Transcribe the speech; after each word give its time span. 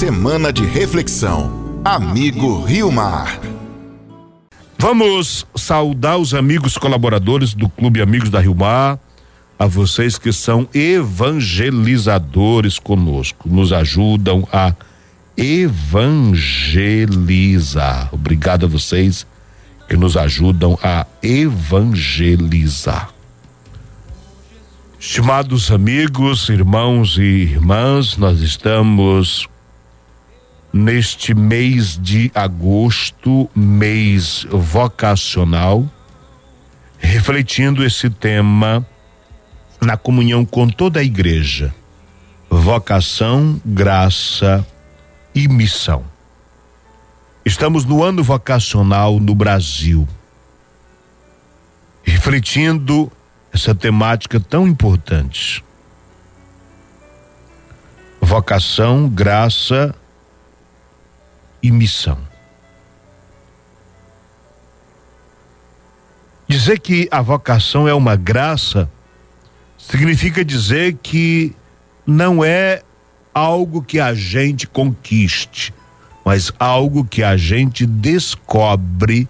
Semana 0.00 0.48
de 0.50 0.64
reflexão. 0.64 1.52
Amigo 1.84 2.64
Rio 2.64 2.90
Mar. 2.90 3.38
Vamos 4.78 5.46
saudar 5.54 6.16
os 6.16 6.32
amigos 6.32 6.78
colaboradores 6.78 7.52
do 7.52 7.68
Clube 7.68 8.00
Amigos 8.00 8.30
da 8.30 8.40
Rio 8.40 8.54
Mar, 8.54 8.98
a 9.58 9.66
vocês 9.66 10.16
que 10.16 10.32
são 10.32 10.66
evangelizadores 10.72 12.78
conosco, 12.78 13.46
nos 13.46 13.74
ajudam 13.74 14.48
a 14.50 14.74
evangelizar. 15.36 18.08
Obrigado 18.10 18.64
a 18.64 18.68
vocês 18.70 19.26
que 19.86 19.98
nos 19.98 20.16
ajudam 20.16 20.78
a 20.82 21.06
evangelizar. 21.22 23.10
Estimados 24.98 25.70
amigos, 25.70 26.48
irmãos 26.48 27.18
e 27.18 27.52
irmãs, 27.52 28.16
nós 28.16 28.40
estamos 28.40 29.46
neste 30.72 31.34
mês 31.34 31.98
de 32.00 32.30
agosto, 32.34 33.50
mês 33.54 34.46
vocacional, 34.50 35.88
refletindo 36.98 37.84
esse 37.84 38.08
tema 38.08 38.86
na 39.80 39.96
comunhão 39.96 40.44
com 40.44 40.68
toda 40.68 41.00
a 41.00 41.04
igreja. 41.04 41.74
Vocação, 42.48 43.60
graça 43.64 44.66
e 45.34 45.48
missão. 45.48 46.04
Estamos 47.44 47.84
no 47.84 48.02
ano 48.02 48.22
vocacional 48.22 49.18
no 49.18 49.34
Brasil, 49.34 50.06
refletindo 52.02 53.10
essa 53.52 53.74
temática 53.74 54.38
tão 54.38 54.68
importante. 54.68 55.64
Vocação, 58.20 59.08
graça 59.08 59.94
e 61.62 61.70
missão. 61.70 62.18
Dizer 66.48 66.80
que 66.80 67.08
a 67.10 67.22
vocação 67.22 67.86
é 67.86 67.94
uma 67.94 68.16
graça 68.16 68.90
significa 69.78 70.44
dizer 70.44 70.98
que 71.02 71.54
não 72.06 72.44
é 72.44 72.82
algo 73.32 73.82
que 73.82 74.00
a 74.00 74.14
gente 74.14 74.66
conquiste, 74.66 75.72
mas 76.24 76.52
algo 76.58 77.04
que 77.04 77.22
a 77.22 77.36
gente 77.36 77.86
descobre 77.86 79.28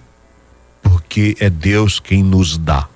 porque 0.82 1.36
é 1.38 1.48
Deus 1.48 2.00
quem 2.00 2.22
nos 2.22 2.58
dá. 2.58 2.88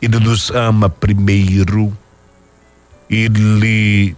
Ele 0.00 0.18
nos 0.18 0.50
ama 0.50 0.90
primeiro, 0.90 1.96
ele 3.08 4.16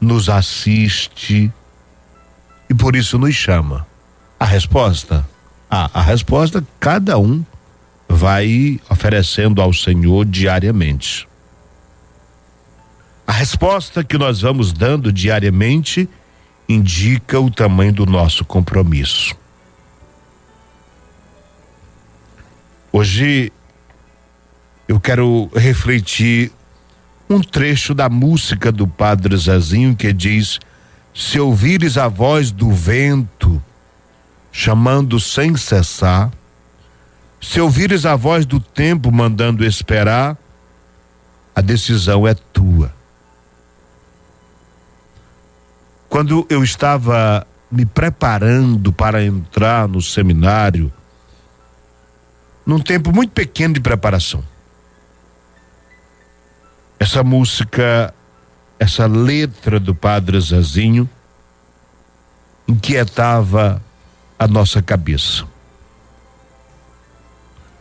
nos 0.00 0.28
assiste, 0.28 1.52
e 2.70 2.74
por 2.74 2.94
isso 2.94 3.18
nos 3.18 3.34
chama. 3.34 3.84
A 4.38 4.44
resposta? 4.44 5.28
Ah, 5.68 5.90
a 5.92 6.00
resposta 6.00 6.64
cada 6.78 7.18
um 7.18 7.44
vai 8.08 8.80
oferecendo 8.88 9.60
ao 9.60 9.72
Senhor 9.72 10.24
diariamente. 10.24 11.28
A 13.26 13.32
resposta 13.32 14.04
que 14.04 14.16
nós 14.16 14.40
vamos 14.40 14.72
dando 14.72 15.12
diariamente 15.12 16.08
indica 16.68 17.40
o 17.40 17.50
tamanho 17.50 17.92
do 17.92 18.06
nosso 18.06 18.44
compromisso. 18.44 19.34
Hoje 22.92 23.52
eu 24.88 25.00
quero 25.00 25.50
refletir 25.54 26.52
um 27.28 27.40
trecho 27.40 27.94
da 27.94 28.08
música 28.08 28.72
do 28.72 28.86
Padre 28.86 29.36
Zezinho 29.36 29.94
que 29.94 30.12
diz: 30.12 30.58
se 31.14 31.38
ouvires 31.40 31.98
a 31.98 32.08
voz 32.08 32.50
do 32.50 32.70
vento 32.70 33.62
chamando 34.52 35.18
sem 35.20 35.56
cessar, 35.56 36.30
se 37.40 37.60
ouvires 37.60 38.04
a 38.04 38.16
voz 38.16 38.44
do 38.44 38.60
tempo 38.60 39.10
mandando 39.10 39.64
esperar, 39.64 40.36
a 41.54 41.60
decisão 41.60 42.26
é 42.26 42.34
tua. 42.34 42.92
Quando 46.08 46.46
eu 46.50 46.62
estava 46.62 47.46
me 47.70 47.86
preparando 47.86 48.92
para 48.92 49.24
entrar 49.24 49.86
no 49.86 50.02
seminário, 50.02 50.92
num 52.66 52.80
tempo 52.80 53.12
muito 53.12 53.30
pequeno 53.30 53.74
de 53.74 53.80
preparação, 53.80 54.44
essa 56.98 57.22
música 57.22 58.12
essa 58.80 59.06
letra 59.06 59.78
do 59.78 59.94
Padre 59.94 60.40
Zazinho 60.40 61.08
inquietava 62.66 63.82
a 64.38 64.48
nossa 64.48 64.80
cabeça. 64.80 65.46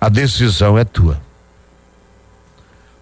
A 0.02 0.10
decisão 0.10 0.78
é 0.78 0.84
tua. 0.84 1.22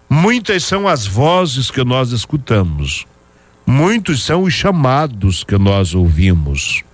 Muitas 0.08 0.62
são 0.62 0.86
as 0.86 1.08
vozes 1.08 1.72
que 1.72 1.82
nós 1.82 2.12
escutamos, 2.12 3.04
muitos 3.66 4.22
são 4.24 4.44
os 4.44 4.54
chamados 4.54 5.42
que 5.42 5.58
nós 5.58 5.92
ouvimos. 5.92 6.84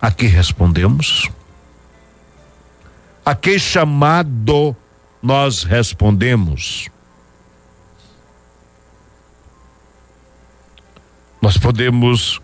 A 0.00 0.10
que 0.10 0.26
respondemos? 0.26 1.28
A 3.22 3.34
que 3.34 3.58
chamado 3.58 4.74
nós 5.22 5.62
respondemos? 5.62 6.90
Nós 11.40 11.56
podemos 11.56 12.40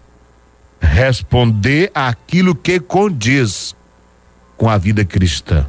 responder 0.80 1.90
aquilo 1.94 2.54
que 2.54 2.80
condiz 2.80 3.74
com 4.56 4.68
a 4.68 4.78
vida 4.78 5.04
cristã. 5.04 5.66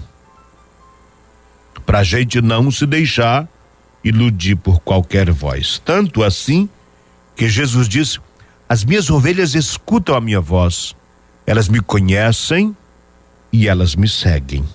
Para 1.86 2.00
a 2.00 2.04
gente 2.04 2.42
não 2.42 2.70
se 2.72 2.86
deixar 2.86 3.48
iludir 4.04 4.56
por 4.56 4.80
qualquer 4.80 5.32
voz. 5.32 5.82
Tanto 5.84 6.24
assim 6.24 6.70
que 7.36 7.50
Jesus 7.50 7.88
disse: 7.88 8.20
As 8.68 8.84
minhas 8.84 9.10
ovelhas 9.10 9.56
escutam 9.56 10.16
a 10.16 10.22
minha 10.22 10.42
voz, 10.42 10.96
elas 11.46 11.68
me 11.68 11.82
conhecem 11.82 12.76
e 13.52 13.68
elas 13.68 13.96
me 13.96 14.08
seguem. 14.08 14.66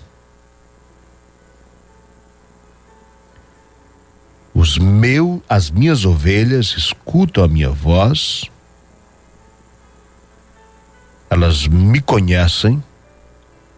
Os 4.63 4.77
meu, 4.77 5.43
as 5.49 5.69
minhas 5.69 6.05
ovelhas 6.05 6.73
escutam 6.77 7.43
a 7.43 7.49
minha 7.49 7.69
voz, 7.69 8.49
elas 11.29 11.67
me 11.67 11.99
conhecem 11.99 12.81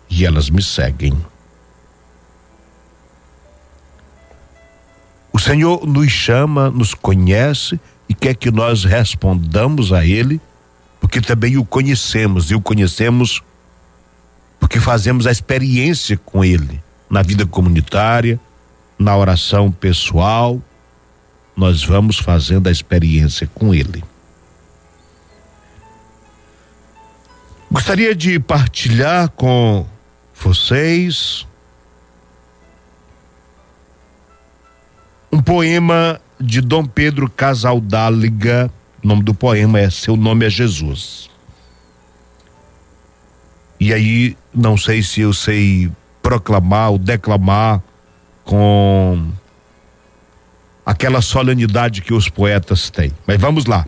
e 0.07 0.23
elas 0.23 0.47
me 0.47 0.61
seguem. 0.61 1.17
O 5.33 5.39
Senhor 5.39 5.87
nos 5.87 6.11
chama, 6.11 6.69
nos 6.69 6.93
conhece 6.93 7.79
e 8.07 8.13
quer 8.13 8.35
que 8.35 8.51
nós 8.51 8.83
respondamos 8.83 9.91
a 9.91 10.05
Ele, 10.05 10.39
porque 11.01 11.19
também 11.19 11.57
o 11.57 11.65
conhecemos 11.65 12.51
e 12.51 12.53
o 12.53 12.61
conhecemos 12.61 13.41
porque 14.59 14.79
fazemos 14.79 15.25
a 15.25 15.31
experiência 15.31 16.15
com 16.15 16.45
Ele 16.45 16.79
na 17.09 17.23
vida 17.23 17.43
comunitária, 17.43 18.39
na 18.99 19.17
oração 19.17 19.71
pessoal, 19.71 20.61
nós 21.55 21.83
vamos 21.83 22.17
fazendo 22.17 22.67
a 22.67 22.71
experiência 22.71 23.49
com 23.53 23.73
Ele. 23.73 24.03
Gostaria 27.71 28.15
de 28.15 28.39
partilhar 28.39 29.29
com 29.29 29.85
vocês 30.33 31.47
um 35.31 35.41
poema 35.41 36.21
de 36.39 36.61
Dom 36.61 36.85
Pedro 36.85 37.29
Casaldáliga. 37.29 38.71
O 39.03 39.07
nome 39.07 39.23
do 39.23 39.33
poema 39.33 39.79
é 39.79 39.89
Seu 39.89 40.15
Nome 40.15 40.45
é 40.45 40.49
Jesus. 40.49 41.29
E 43.79 43.93
aí, 43.93 44.37
não 44.53 44.77
sei 44.77 45.03
se 45.03 45.21
eu 45.21 45.33
sei 45.33 45.91
proclamar 46.21 46.91
ou 46.91 46.97
declamar 46.97 47.83
com 48.43 49.31
aquela 50.85 51.21
solenidade 51.21 52.01
que 52.01 52.13
os 52.13 52.29
poetas 52.29 52.89
têm. 52.89 53.11
Mas 53.25 53.39
vamos 53.39 53.65
lá. 53.65 53.85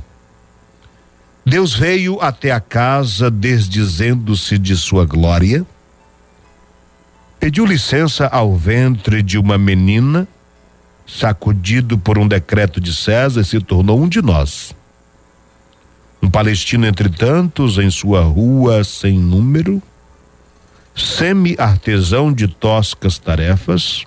Deus 1.45 1.73
veio 1.73 2.19
até 2.19 2.51
a 2.51 2.59
casa 2.59 3.31
desdizendo-se 3.31 4.57
de 4.57 4.75
sua 4.75 5.05
glória, 5.05 5.65
pediu 7.39 7.65
licença 7.65 8.27
ao 8.27 8.55
ventre 8.55 9.21
de 9.21 9.37
uma 9.37 9.57
menina, 9.57 10.27
sacudido 11.05 11.97
por 11.97 12.17
um 12.17 12.27
decreto 12.27 12.81
de 12.81 12.93
César, 12.93 13.45
se 13.45 13.61
tornou 13.61 14.01
um 14.01 14.09
de 14.09 14.21
nós. 14.21 14.75
Um 16.21 16.29
palestino 16.29 16.85
entre 16.85 17.07
tantos, 17.07 17.77
em 17.77 17.89
sua 17.89 18.23
rua 18.23 18.83
sem 18.83 19.17
número, 19.17 19.81
semi-artesão 20.93 22.33
de 22.33 22.47
toscas 22.47 23.17
tarefas, 23.17 24.03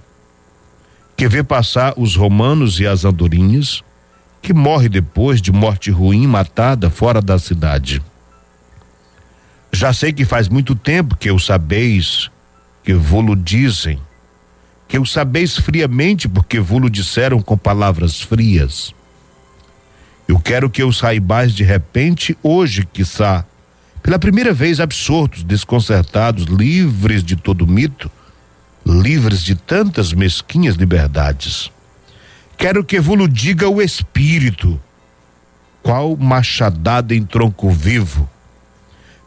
que 1.20 1.28
vê 1.28 1.44
passar 1.44 1.92
os 1.98 2.16
romanos 2.16 2.80
e 2.80 2.86
as 2.86 3.04
andorinhas, 3.04 3.84
que 4.40 4.54
morre 4.54 4.88
depois 4.88 5.42
de 5.42 5.52
morte 5.52 5.90
ruim 5.90 6.26
matada 6.26 6.88
fora 6.88 7.20
da 7.20 7.38
cidade. 7.38 8.02
Já 9.70 9.92
sei 9.92 10.14
que 10.14 10.24
faz 10.24 10.48
muito 10.48 10.74
tempo 10.74 11.14
que 11.14 11.30
o 11.30 11.38
sabeis, 11.38 12.30
que 12.82 12.94
vô-lo 12.94 13.36
dizem, 13.36 14.00
que 14.88 14.98
o 14.98 15.04
sabeis 15.04 15.58
friamente 15.58 16.26
porque 16.26 16.58
vô-lo 16.58 16.88
disseram 16.88 17.42
com 17.42 17.54
palavras 17.54 18.22
frias. 18.22 18.94
Eu 20.26 20.40
quero 20.40 20.70
que 20.70 20.82
os 20.82 20.96
saibais 20.96 21.52
de 21.52 21.64
repente, 21.64 22.34
hoje, 22.42 22.88
quiçá, 22.90 23.44
pela 24.02 24.18
primeira 24.18 24.54
vez 24.54 24.80
absortos, 24.80 25.44
desconcertados, 25.44 26.44
livres 26.44 27.22
de 27.22 27.36
todo 27.36 27.66
mito, 27.66 28.10
livres 28.90 29.42
de 29.42 29.54
tantas 29.54 30.12
mesquinhas 30.12 30.74
liberdades. 30.74 31.70
Quero 32.58 32.84
que 32.84 33.00
vos 33.00 33.32
diga 33.32 33.68
o 33.68 33.80
Espírito, 33.80 34.80
qual 35.82 36.16
machadada 36.16 37.14
em 37.14 37.24
tronco 37.24 37.70
vivo. 37.70 38.28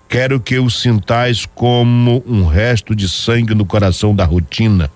Quero 0.08 0.40
que 0.40 0.60
o 0.60 0.70
sintais 0.70 1.46
como 1.46 2.24
um 2.28 2.46
resto 2.46 2.96
de 2.96 3.10
sangue 3.10 3.56
no 3.56 3.66
coração 3.66 4.16
da 4.16 4.26
rotina. 4.26 4.92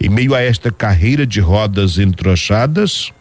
Em 0.00 0.08
meio 0.08 0.34
a 0.34 0.40
esta 0.40 0.70
carreira 0.70 1.26
de 1.26 1.40
rodas 1.40 1.98
entrochadas, 1.98 3.12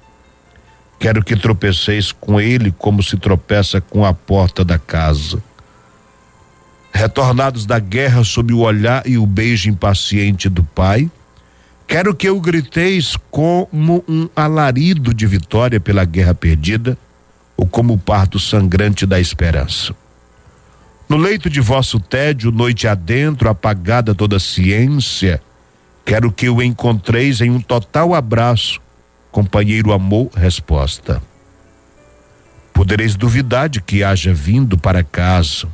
quero 0.97 1.23
que 1.23 1.35
tropeceis 1.35 2.11
com 2.11 2.39
ele 2.39 2.71
como 2.71 3.03
se 3.03 3.17
tropeça 3.17 3.81
com 3.81 4.05
a 4.05 4.13
porta 4.13 4.63
da 4.63 4.79
casa 4.79 5.43
retornados 6.97 7.65
da 7.65 7.77
guerra 7.77 8.23
sob 8.23 8.51
o 8.53 8.59
olhar 8.59 9.05
e 9.05 9.17
o 9.17 9.25
beijo 9.25 9.69
impaciente 9.69 10.49
do 10.49 10.63
pai. 10.63 11.09
Quero 11.87 12.13
que 12.13 12.27
eu 12.27 12.41
griteis 12.41 13.15
como 13.29 14.03
um 14.07 14.27
alarido 14.35 15.13
de 15.13 15.25
vitória 15.25 15.79
pela 15.79 16.03
guerra 16.03 16.33
perdida, 16.33 16.97
ou 17.55 17.65
como 17.65 17.93
o 17.93 17.97
parto 17.97 18.39
sangrante 18.39 19.05
da 19.05 19.19
esperança. 19.19 19.95
No 21.07 21.17
leito 21.17 21.49
de 21.49 21.61
vosso 21.61 21.99
tédio, 21.99 22.51
noite 22.51 22.87
adentro, 22.87 23.47
apagada 23.47 24.13
toda 24.13 24.39
ciência, 24.39 25.41
quero 26.03 26.31
que 26.31 26.49
o 26.49 26.61
encontreis 26.61 27.39
em 27.39 27.49
um 27.49 27.61
total 27.61 28.13
abraço, 28.13 28.81
companheiro 29.31 29.93
amor, 29.93 30.29
resposta. 30.35 31.21
Podereis 32.73 33.15
duvidar 33.15 33.69
de 33.69 33.81
que 33.81 34.03
haja 34.03 34.33
vindo 34.33 34.77
para 34.77 35.03
casa, 35.03 35.67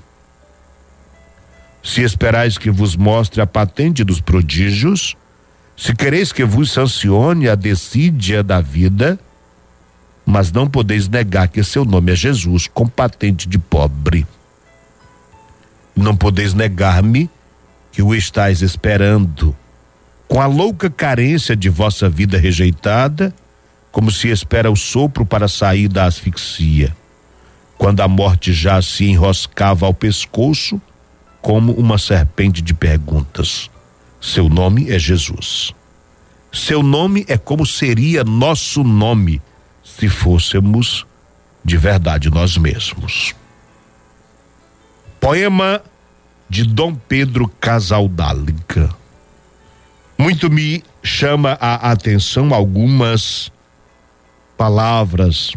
se 1.83 2.01
esperais 2.01 2.57
que 2.57 2.71
vos 2.71 2.95
mostre 2.95 3.41
a 3.41 3.45
patente 3.45 4.06
dos 4.06 4.21
prodígios, 4.21 5.18
se 5.75 5.94
quereis 5.94 6.31
que 6.31 6.45
vos 6.45 6.71
sancione 6.71 7.50
a 7.50 7.56
decídia 7.56 8.41
da 8.41 8.62
vida, 8.62 9.19
mas 10.25 10.50
não 10.50 10.65
podeis 10.65 11.09
negar 11.09 11.50
que 11.50 11.62
seu 11.62 11.83
nome 11.83 12.13
é 12.13 12.15
Jesus, 12.15 12.68
com 12.68 12.88
patente 12.88 13.50
de 13.50 13.57
pobre. 13.57 14.25
Não 15.94 16.15
podeis 16.15 16.53
negar-me 16.53 17.30
que 17.91 18.01
o 18.01 18.15
estáis 18.15 18.62
esperando, 18.62 19.56
com 20.25 20.39
a 20.39 20.45
louca 20.45 20.89
carência 20.89 21.53
de 21.56 21.68
vossa 21.68 22.09
vida 22.09 22.38
rejeitada, 22.38 23.35
como 23.91 24.09
se 24.09 24.30
espera 24.30 24.71
o 24.71 24.75
sopro 24.75 25.25
para 25.25 25.50
sair 25.50 25.89
da 25.89 26.06
asfixia. 26.06 26.95
Quando 27.77 28.00
a 28.00 28.07
morte 28.07 28.53
já 28.53 28.81
se 28.81 29.06
enroscava 29.06 29.85
ao 29.85 29.94
pescoço, 29.94 30.81
como 31.44 31.74
uma 31.74 31.98
serpente 31.98 32.62
de 32.62 32.74
perguntas. 32.74 33.69
Seu 34.22 34.48
nome 34.48 34.90
é 34.90 34.98
Jesus. 34.98 35.74
Seu 36.54 36.81
nome 36.81 37.25
é 37.28 37.38
como 37.38 37.66
seria 37.66 38.24
nosso 38.24 38.81
nome 38.81 39.42
se 39.84 40.07
fôssemos 40.07 41.06
de 41.63 41.75
verdade 41.75 42.30
nós 42.30 42.57
mesmos. 42.57 43.36
Poema 45.19 45.84
de 46.50 46.63
Dom 46.63 46.95
Pedro 46.95 47.50
Casaldálica. 47.60 48.90
Muito 50.18 50.50
me 50.50 50.81
chama 51.04 51.57
a 51.60 51.92
atenção 51.92 52.54
algumas 52.54 53.51
palavras. 54.57 55.54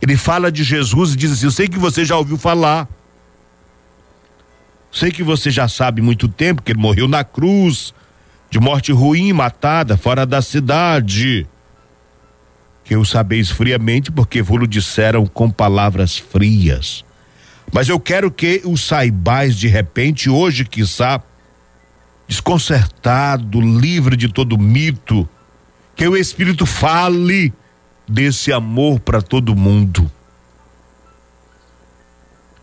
Ele 0.00 0.16
fala 0.16 0.52
de 0.52 0.62
Jesus 0.62 1.14
e 1.14 1.16
diz 1.16 1.32
assim: 1.32 1.46
Eu 1.46 1.50
sei 1.50 1.66
que 1.66 1.78
você 1.78 2.04
já 2.04 2.16
ouviu 2.16 2.38
falar 2.38 2.88
Sei 4.92 5.10
que 5.10 5.22
você 5.22 5.50
já 5.50 5.66
sabe 5.66 6.02
muito 6.02 6.28
tempo 6.28 6.60
que 6.62 6.70
ele 6.70 6.78
morreu 6.78 7.08
na 7.08 7.24
cruz, 7.24 7.94
de 8.50 8.60
morte 8.60 8.92
ruim, 8.92 9.32
matada, 9.32 9.96
fora 9.96 10.26
da 10.26 10.42
cidade. 10.42 11.46
Que 12.84 12.94
o 12.94 13.04
sabeis 13.04 13.50
friamente, 13.50 14.12
porque 14.12 14.42
vos 14.42 14.68
disseram 14.68 15.24
com 15.24 15.50
palavras 15.50 16.18
frias. 16.18 17.02
Mas 17.72 17.88
eu 17.88 17.98
quero 17.98 18.30
que 18.30 18.60
o 18.66 18.76
saibais 18.76 19.56
de 19.56 19.66
repente, 19.66 20.28
hoje, 20.28 20.66
quiçá, 20.66 21.22
desconcertado, 22.28 23.62
livre 23.62 24.14
de 24.14 24.28
todo 24.28 24.58
mito, 24.58 25.26
que 25.96 26.06
o 26.06 26.14
Espírito 26.14 26.66
fale 26.66 27.50
desse 28.06 28.52
amor 28.52 29.00
para 29.00 29.22
todo 29.22 29.56
mundo. 29.56 30.10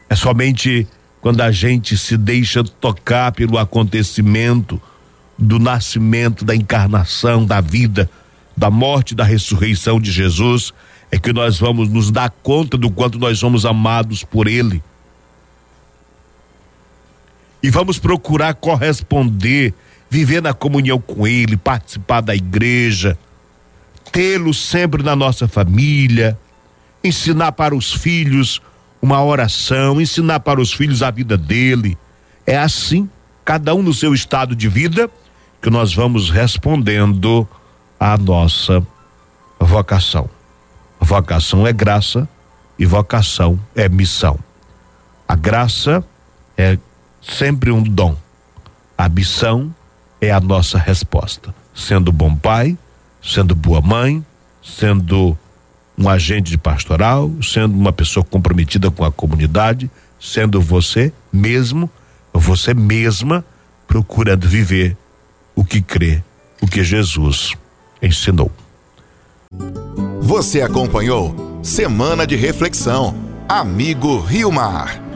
É 0.07 0.15
somente 0.15 0.87
quando 1.21 1.41
a 1.41 1.51
gente 1.51 1.97
se 1.97 2.17
deixa 2.17 2.63
tocar 2.63 3.31
pelo 3.31 3.57
acontecimento 3.57 4.81
do 5.37 5.59
nascimento, 5.59 6.45
da 6.45 6.55
encarnação, 6.55 7.45
da 7.45 7.61
vida, 7.61 8.09
da 8.55 8.69
morte, 8.69 9.15
da 9.15 9.23
ressurreição 9.23 9.99
de 9.99 10.11
Jesus, 10.11 10.73
é 11.11 11.17
que 11.17 11.33
nós 11.33 11.57
vamos 11.59 11.89
nos 11.89 12.11
dar 12.11 12.29
conta 12.29 12.77
do 12.77 12.91
quanto 12.91 13.17
nós 13.17 13.39
somos 13.39 13.65
amados 13.65 14.23
por 14.23 14.47
Ele. 14.47 14.81
E 17.61 17.69
vamos 17.69 17.99
procurar 17.99 18.53
corresponder, 18.53 19.73
viver 20.09 20.41
na 20.41 20.53
comunhão 20.53 20.99
com 20.99 21.27
Ele, 21.27 21.57
participar 21.57 22.21
da 22.21 22.35
igreja, 22.35 23.17
tê-lo 24.11 24.53
sempre 24.53 25.03
na 25.03 25.15
nossa 25.15 25.47
família, 25.47 26.37
ensinar 27.03 27.51
para 27.53 27.75
os 27.75 27.93
filhos 27.93 28.61
uma 29.01 29.23
oração, 29.23 29.99
ensinar 29.99 30.39
para 30.41 30.59
os 30.59 30.73
filhos 30.73 31.01
a 31.01 31.11
vida 31.11 31.37
dele. 31.37 31.97
É 32.45 32.57
assim, 32.57 33.09
cada 33.45 33.73
um 33.73 33.81
no 33.81 33.93
seu 33.93 34.13
estado 34.13 34.55
de 34.55 34.67
vida, 34.67 35.09
que 35.61 35.69
nós 35.69 35.93
vamos 35.93 36.29
respondendo 36.29 37.47
à 37.99 38.17
nossa 38.17 38.85
vocação. 39.59 40.29
Vocação 40.99 41.65
é 41.65 41.73
graça 41.73 42.27
e 42.77 42.85
vocação 42.85 43.59
é 43.75 43.87
missão. 43.87 44.37
A 45.27 45.35
graça 45.35 46.03
é 46.57 46.77
sempre 47.21 47.71
um 47.71 47.83
dom. 47.83 48.15
A 48.97 49.07
missão 49.07 49.73
é 50.19 50.31
a 50.31 50.39
nossa 50.39 50.77
resposta. 50.77 51.53
Sendo 51.73 52.11
bom 52.11 52.35
pai, 52.35 52.77
sendo 53.23 53.55
boa 53.55 53.81
mãe, 53.81 54.25
sendo 54.61 55.37
um 55.99 56.07
agente 56.07 56.49
de 56.49 56.57
pastoral, 56.57 57.29
sendo 57.43 57.75
uma 57.77 57.91
pessoa 57.91 58.23
comprometida 58.23 58.89
com 58.89 59.03
a 59.03 59.11
comunidade, 59.11 59.91
sendo 60.19 60.61
você 60.61 61.11
mesmo, 61.31 61.89
você 62.33 62.73
mesma, 62.73 63.43
procurando 63.85 64.47
viver 64.47 64.95
o 65.53 65.65
que 65.65 65.81
crê, 65.81 66.23
o 66.61 66.67
que 66.67 66.83
Jesus 66.83 67.53
ensinou. 68.01 68.49
Você 70.21 70.61
acompanhou 70.61 71.59
Semana 71.61 72.25
de 72.25 72.35
Reflexão. 72.35 73.15
Amigo 73.47 74.19
Rio 74.19 74.51
Mar. 74.51 75.08